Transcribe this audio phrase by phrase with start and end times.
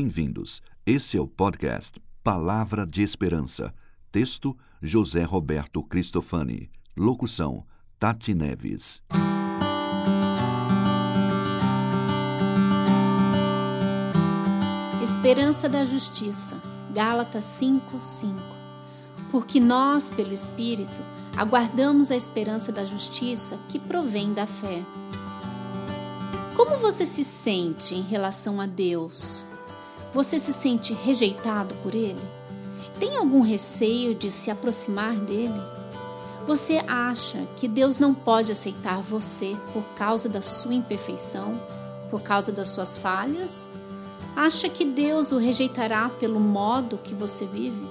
[0.00, 0.62] Bem-vindos.
[0.86, 3.74] Esse é o podcast Palavra de Esperança.
[4.12, 6.70] Texto: José Roberto Cristofani.
[6.96, 7.66] Locução:
[7.98, 9.02] Tati Neves.
[15.02, 16.62] Esperança da Justiça.
[16.94, 18.34] Gálatas 5, 5.
[19.32, 21.02] Porque nós, pelo Espírito,
[21.36, 24.80] aguardamos a esperança da justiça que provém da fé.
[26.54, 29.47] Como você se sente em relação a Deus?
[30.12, 32.22] Você se sente rejeitado por Ele?
[32.98, 35.60] Tem algum receio de se aproximar dele?
[36.46, 41.60] Você acha que Deus não pode aceitar você por causa da sua imperfeição,
[42.10, 43.68] por causa das suas falhas?
[44.34, 47.86] Acha que Deus o rejeitará pelo modo que você vive?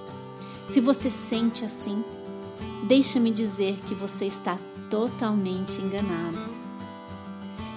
[0.67, 2.03] Se você sente assim,
[2.83, 4.57] deixa-me dizer que você está
[4.89, 6.45] totalmente enganado.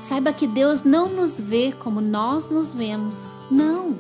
[0.01, 3.37] Saiba que Deus não nos vê como nós nos vemos.
[3.51, 3.97] Não.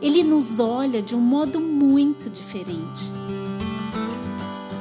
[0.00, 3.10] Ele nos olha de um modo muito diferente.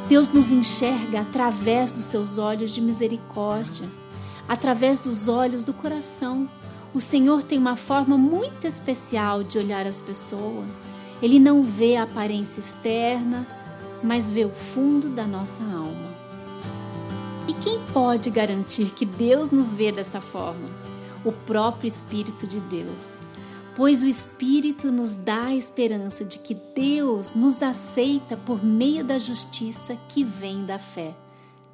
[0.08, 3.90] Deus nos enxerga através dos seus olhos de misericórdia,
[4.48, 6.48] através dos olhos do coração.
[6.94, 10.86] O Senhor tem uma forma muito especial de olhar as pessoas.
[11.22, 13.46] Ele não vê a aparência externa,
[14.04, 16.16] mas vê o fundo da nossa alma.
[17.48, 20.70] E quem pode garantir que Deus nos vê dessa forma?
[21.26, 23.18] O próprio Espírito de Deus.
[23.78, 29.20] Pois o Espírito nos dá a esperança de que Deus nos aceita por meio da
[29.20, 31.16] justiça que vem da fé.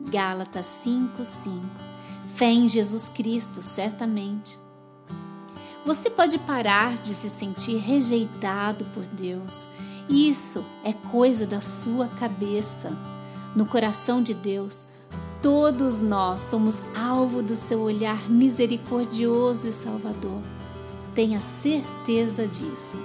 [0.02, 1.62] Gálatas 5:5.
[2.36, 4.60] Fé em Jesus Cristo, certamente.
[5.86, 9.66] Você pode parar de se sentir rejeitado por Deus.
[10.10, 12.92] Isso é coisa da sua cabeça.
[13.56, 14.88] No coração de Deus,
[15.44, 20.42] Todos nós somos alvo do seu olhar misericordioso e salvador.
[21.16, 23.00] Tenha certeza disso.